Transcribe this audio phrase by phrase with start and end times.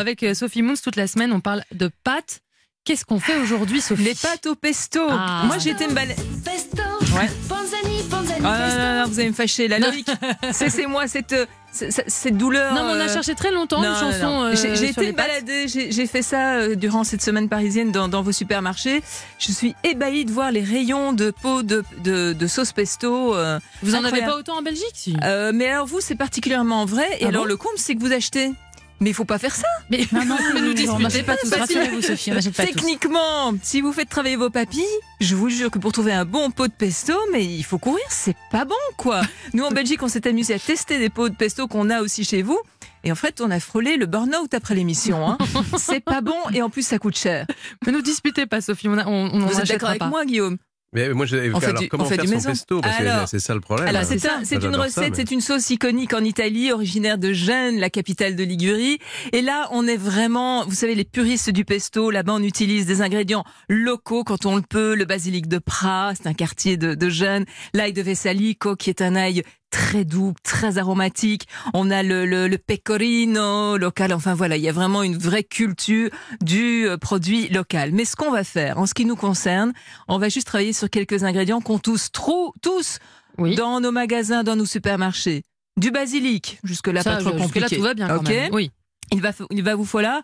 [0.00, 2.40] avec euh, Sophie Moons toute la semaine, on parle de pâtes.
[2.84, 5.00] Qu'est-ce qu'on fait aujourd'hui, Sophie Les pâtes au pesto.
[5.10, 5.42] Ah.
[5.44, 6.16] Moi, j'ai été me balader.
[6.44, 6.82] Pesto,
[7.14, 7.28] Ouais.
[7.48, 8.78] Panzani, Panzani, Ah, non, pesto.
[8.80, 9.68] non, non, vous allez me fâcher.
[9.68, 10.08] La Loïc,
[10.52, 12.72] cessez-moi cette, euh, cette, cette douleur.
[12.74, 14.42] Non, mais on a euh, cherché très longtemps non, une non, chanson.
[14.44, 19.02] euh, J'ai été balader, j'ai fait ça durant cette semaine parisienne dans, dans vos supermarchés.
[19.38, 23.34] Je suis ébahie de voir les rayons de pots de, de, de sauce pesto.
[23.36, 24.32] euh, Vous en avez incroyable.
[24.32, 27.06] pas autant en Belgique si Euh, mais alors vous, c'est particulièrement vrai.
[27.20, 28.52] Et Ah alors bon le comble, c'est que vous achetez.
[29.00, 29.66] Mais il faut pas faire ça.
[29.90, 31.50] Mais Non, non, mais nous disputez pas tous.
[31.54, 32.32] Rassurez-vous, Sophie.
[32.52, 34.84] Techniquement, si vous faites travailler vos papilles,
[35.20, 38.04] je vous jure que pour trouver un bon pot de pesto, mais il faut courir,
[38.10, 39.22] c'est pas bon quoi.
[39.54, 42.24] Nous en Belgique, on s'est amusé à tester des pots de pesto qu'on a aussi
[42.24, 42.60] chez vous.
[43.02, 45.26] Et en fait, on a frôlé le burn-out après l'émission.
[45.30, 45.38] Hein.
[45.78, 47.46] c'est pas bon et en plus ça coûte cher.
[47.86, 48.88] Mais nous disputez pas, Sophie.
[48.88, 50.08] On, a- on, on en Vous êtes d'accord avec pas.
[50.08, 50.58] moi, Guillaume?
[50.92, 52.48] Mais moi, j'ai On fait alors du- comment on fait faire du son maison.
[52.50, 52.80] pesto?
[53.28, 53.86] C'est ça le problème.
[53.86, 57.78] Alors c'est c'est une recette, mais- c'est une sauce iconique en Italie, originaire de Gênes,
[57.78, 58.98] la capitale de Ligurie.
[59.32, 62.10] Et là, on est vraiment, vous savez, les puristes du pesto.
[62.10, 64.96] Là-bas, on utilise des ingrédients locaux quand on le peut.
[64.96, 67.44] Le basilic de Pras, c'est un quartier de, de Gênes.
[67.72, 71.46] L'ail de Vessalico, qui est un ail très doux, très aromatique.
[71.74, 74.12] On a le, le, le pecorino local.
[74.12, 76.10] Enfin voilà, il y a vraiment une vraie culture
[76.42, 77.90] du euh, produit local.
[77.92, 79.72] Mais ce qu'on va faire, en ce qui nous concerne,
[80.08, 82.98] on va juste travailler sur quelques ingrédients qu'on tous, trop, tous
[83.38, 83.54] Oui.
[83.54, 85.42] dans nos magasins, dans nos supermarchés.
[85.76, 87.76] Du basilic, jusque-là Ça, pas trop compliqué.
[87.76, 88.28] tout va bien quand Ok.
[88.28, 88.52] même.
[88.52, 88.70] Oui.
[89.12, 90.20] Il va, il va vous falloir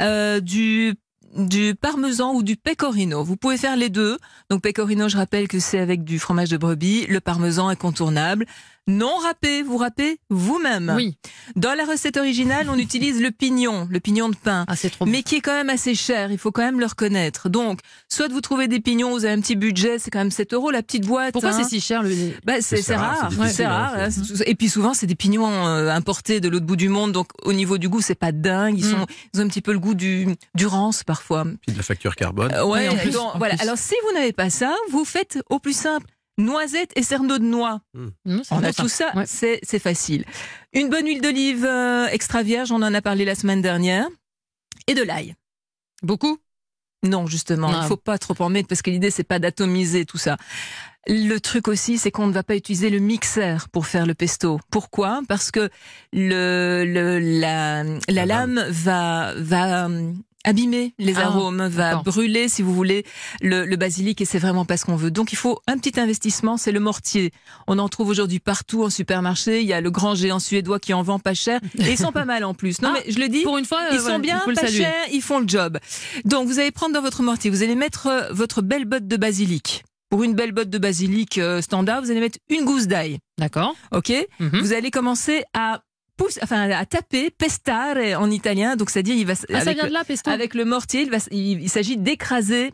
[0.00, 0.94] euh, du
[1.36, 3.22] du parmesan ou du pecorino.
[3.22, 4.18] Vous pouvez faire les deux.
[4.50, 8.46] Donc pecorino, je rappelle que c'est avec du fromage de brebis, le parmesan incontournable.
[8.86, 10.92] Non râpé, vous râpez vous-même.
[10.96, 11.16] Oui.
[11.56, 15.06] Dans la recette originale, on utilise le pignon, le pignon de pain Ah, c'est trop
[15.06, 17.48] mais qui est quand même assez cher, il faut quand même le reconnaître.
[17.48, 20.54] Donc, soit vous trouvez des pignons, vous avez un petit budget, c'est quand même 7
[20.54, 21.32] euros la petite boîte.
[21.32, 21.62] Pourquoi hein.
[21.62, 22.10] c'est si cher le...
[22.44, 24.08] bah, c'est rare, ouais, hein,
[24.46, 27.52] Et puis souvent, c'est des pignons euh, importés de l'autre bout du monde, donc au
[27.52, 28.78] niveau du goût, c'est pas dingue.
[28.78, 28.90] Ils, Mm.
[28.90, 31.44] sont, ils ont un petit peu le goût du, du rance parfois.
[31.44, 32.52] Puis de la facture carbone.
[32.52, 33.54] Euh, ouais, Oui, en plus, donc, en voilà.
[33.56, 33.62] plus.
[33.62, 36.06] Alors si vous n'avez pas ça, vous faites au plus simple
[36.40, 37.80] noisettes et cerneaux de noix.
[37.94, 39.24] Mmh, On a tout ça, Ouais.
[39.26, 40.24] c'est c'est facile.
[40.72, 44.06] Une bonne huile d'olive euh, extra vierge, on en a parlé la semaine dernière,
[44.86, 45.34] et de l'ail.
[46.02, 46.38] Beaucoup?
[47.02, 47.80] Non, justement, Non.
[47.82, 50.36] il faut pas trop en mettre parce que l'idée c'est pas d'atomiser tout ça.
[51.06, 54.60] Le truc aussi, c'est qu'on ne va pas utiliser le mixeur pour faire le pesto.
[54.70, 55.22] Pourquoi?
[55.28, 55.70] Parce que
[56.12, 59.88] le, le la, la La lame va va
[60.44, 63.04] abîmer les Ah, arômes, va brûler, si vous voulez,
[63.42, 65.10] le, le basilic et c'est vraiment pas ce qu'on veut.
[65.10, 67.32] Donc il faut un petit investissement, c'est le mortier.
[67.66, 69.60] On en trouve aujourd'hui partout en supermarché.
[69.60, 72.12] Il y a le grand géant suédois qui en vend pas cher et ils sont
[72.12, 72.80] pas mal en plus.
[72.82, 73.42] Non Ah, mais je le dis.
[73.42, 75.78] Pour une fois, euh, Ils voilà, sont bien, pas chers, ils font le job.
[76.24, 79.16] Donc vous allez prendre dans votre mortier, vous allez mettre euh, votre belle botte de
[79.16, 79.84] basilic.
[80.08, 83.18] Pour une belle botte de basilic euh, standard, vous allez mettre une gousse d'ail.
[83.38, 83.76] D'accord.
[83.92, 84.12] Ok?
[84.40, 84.60] Mhm.
[84.60, 85.82] Vous allez commencer à
[86.20, 88.76] pousser, enfin à taper pestare en italien.
[88.76, 91.68] Donc c'est-à-dire il va Ah, ça avec, vient le, de là, avec le mortier, il,
[91.68, 92.72] s'agit d'écraser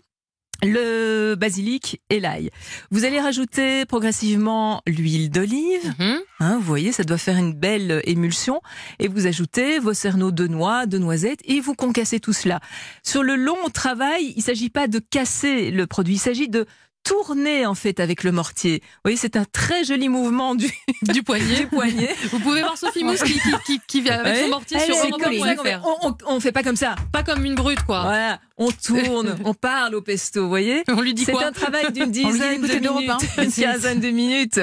[0.62, 2.50] le basilic et l'ail.
[2.90, 5.94] Vous allez rajouter progressivement l'huile d'olive.
[5.98, 6.18] Mhm.
[6.40, 8.60] Hein, vous voyez, ça doit faire une belle émulsion.
[8.98, 12.60] Et vous ajoutez vos cerneaux de noix, de noisettes, et vous concassez tout cela.
[13.02, 16.66] Sur le long travail, il ne s'agit pas de casser le produit, il s'agit de
[17.06, 18.80] tourner en fait avec le mortier.
[18.82, 20.68] Vous voyez, c'est un très joli mouvement du,
[21.02, 21.60] Du poignet.
[21.60, 22.14] du poignet.
[22.30, 24.42] Vous pouvez voir Sophie Mousse qui, qui, qui, qui vient avec Ouais.
[24.42, 25.56] son mortier Elle sur est Europe comme ça 1.fr.
[25.56, 25.76] qu'on fait.
[25.84, 26.96] on, on, on fait pas comme ça.
[27.12, 28.02] Pas comme une brute, quoi.
[28.02, 30.82] Voilà, on tourne, on parle au pesto, vous voyez.
[30.88, 33.42] On lui dit C'est un travail d'une dizaine de minutes, un.
[33.42, 34.60] une quinzaine de minutes.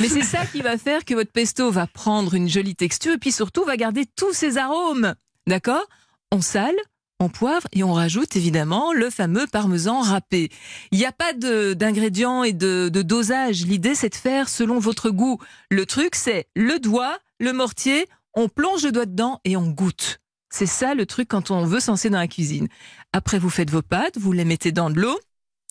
[0.00, 3.18] Mais c'est ça qui va faire que votre pesto va prendre une jolie texture et
[3.18, 5.14] puis surtout va garder tous ses arômes.
[5.46, 5.86] D'accord?
[6.32, 6.74] On sale,
[7.20, 10.50] on poivre et on rajoute évidemment le fameux parmesan râpé.
[10.90, 13.64] Il n'y a pas d'ingrédients et de, de dosage.
[13.64, 15.38] L'idée c'est de faire selon votre goût.
[15.70, 20.20] Le truc c'est le doigt, le mortier, on plonge le doigt dedans et on goûte.
[20.50, 22.68] C'est ça le truc quand on veut s'encer dans la cuisine.
[23.12, 25.18] Après, vous faites vos pâtes, vous les mettez dans de l'eau.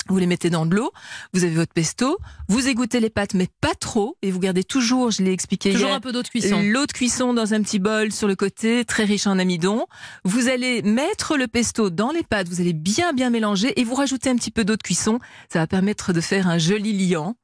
[0.08, 0.92] Vous les mettez dans de l'eau,
[1.34, 5.10] vous avez votre pesto, vous égouttez les pâtes, mais pas trop, et vous gardez toujours,
[5.10, 6.62] je l'ai expliqué Toujours hier, un peu d'eau de cuisson.
[6.64, 9.88] L'eau de cuisson dans un petit bol sur le côté, très riche en amidon.
[10.24, 13.96] Vous allez mettre le pesto dans les pâtes, vous allez bien bien mélanger et vous
[13.96, 15.20] rajoutez un petit peu d'eau de cuisson.
[15.52, 17.36] Ça va permettre de faire un joli liant.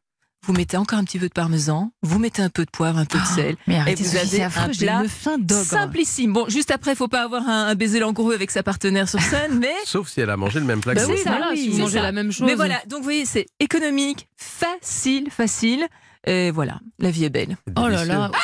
[0.44, 3.06] Vous mettez encore un petit peu de parmesan, vous mettez un peu de poivre, un
[3.06, 3.58] peu de sel.
[3.68, 5.04] Mais arrêtez, Et vous Sophie, avez un affreux, j'ai plat
[5.38, 5.64] d'ogre.
[5.66, 6.34] Simplissime.
[6.34, 9.60] Bon, juste après, faut pas avoir un, un baiser langoureux avec sa partenaire sur scène,
[9.60, 11.24] mais Sauf si elle a mangé le même plat Bah que oui, vous.
[11.24, 12.02] ça, voilà, oui, si vous c'est mangez ça.
[12.02, 12.48] la même chose.
[12.48, 15.86] Mais voilà, donc vous voyez, c'est économique, facile, facile.
[16.26, 17.58] Et voilà, la vie est belle.
[17.78, 18.32] Oh là là.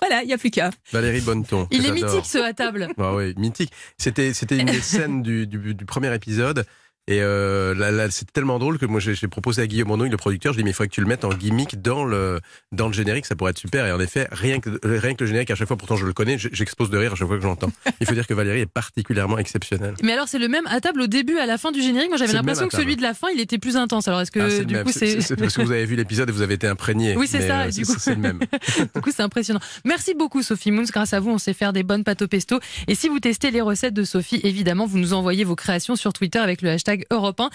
[0.00, 0.70] Voilà, il n'y a plus qu'à.
[0.92, 1.68] Valérie Bonneton.
[1.70, 2.88] Il est mythique, ce à table.
[2.98, 3.70] Ah oui, mythique.
[3.96, 6.66] C'était, c'était une des scènes du, du, du premier épisode.
[7.08, 10.16] Et euh, là, là, c'est tellement drôle que moi j'ai proposé à Guillaume Mondon, le
[10.16, 12.04] producteur, je lui ai dit mais il faudrait que tu le mettes en gimmick dans
[12.04, 12.40] le
[12.70, 13.84] dans le générique, ça pourrait être super.
[13.86, 16.12] Et en effet, rien que rien que le générique, à chaque fois, pourtant je le
[16.12, 17.72] connais, j- j'explose de rire à chaque fois que j'entends.
[18.00, 19.94] Il faut dire que Valérie est particulièrement exceptionnelle.
[20.02, 22.08] Mais alors, c'est le même à table au début, à la fin du générique?
[22.10, 24.06] Moi, j'avais l'impression que celui de la fin, il était plus intense.
[24.06, 25.20] Alors, est-ce que Ah, du coup, c'est.
[25.20, 27.16] c'est parce que vous avez vu l'épisode et vous avez été imprégné.
[27.16, 27.94] Oui, c'est ça, euh, du coup.
[27.98, 28.38] c'est le même.
[28.94, 29.60] Du coup, c'est impressionnant.
[29.84, 30.84] Merci beaucoup, Sophie Moons.
[30.84, 32.60] Grâce à vous, on sait faire des bonnes pâtes au pesto.
[32.86, 36.12] Et si vous testez les recettes de Sophie, évidemment, vous nous envoyez vos créations sur
[36.12, 37.50] Twitter avec le hashtag Europe 1.